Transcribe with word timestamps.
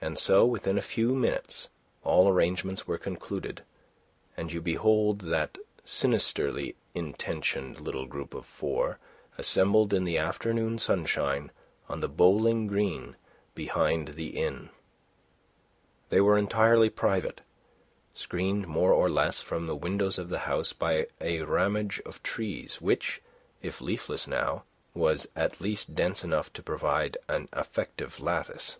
And 0.00 0.18
so, 0.18 0.44
within 0.44 0.76
a 0.76 0.82
few 0.82 1.14
minutes, 1.14 1.68
all 2.02 2.28
arrangements 2.28 2.84
were 2.86 2.98
concluded, 2.98 3.62
and 4.36 4.50
you 4.50 4.60
behold 4.60 5.20
that 5.20 5.56
sinisterly 5.84 6.74
intentioned 6.94 7.78
little 7.80 8.04
group 8.04 8.34
of 8.34 8.44
four 8.44 8.98
assembled 9.38 9.94
in 9.94 10.02
the 10.02 10.18
afternoon 10.18 10.78
sunshine 10.80 11.52
on 11.88 12.00
the 12.00 12.08
bowling 12.08 12.66
green 12.66 13.14
behind 13.54 14.08
the 14.08 14.36
inn. 14.36 14.70
They 16.08 16.20
were 16.20 16.36
entirely 16.36 16.90
private, 16.90 17.42
screened 18.14 18.66
more 18.66 18.92
or 18.92 19.08
less 19.08 19.40
from 19.42 19.68
the 19.68 19.76
windows 19.76 20.18
of 20.18 20.28
the 20.28 20.40
house 20.40 20.72
by 20.72 21.06
a 21.20 21.40
ramage 21.42 22.02
of 22.04 22.20
trees, 22.24 22.80
which, 22.80 23.22
if 23.62 23.80
leafless 23.80 24.26
now, 24.26 24.64
was 24.92 25.28
at 25.36 25.60
least 25.60 25.94
dense 25.94 26.24
enough 26.24 26.52
to 26.54 26.64
provide 26.64 27.16
an 27.28 27.48
effective 27.54 28.18
lattice. 28.20 28.76